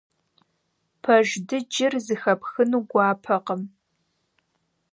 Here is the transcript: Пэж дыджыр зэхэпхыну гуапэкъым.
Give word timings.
Пэж 1.01 1.27
дыджыр 1.47 1.93
зэхэпхыну 2.05 2.81
гуапэкъым. 2.89 3.61